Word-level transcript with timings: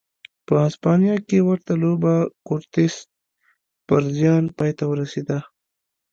په 0.45 0.53
هسپانیا 0.63 1.15
کې 1.27 1.37
ورته 1.49 1.73
لوبه 1.83 2.13
کورتس 2.47 2.93
پر 3.87 4.01
زیان 4.17 4.43
پای 4.57 4.71
ته 4.77 4.83
ورسېده. 4.87 5.39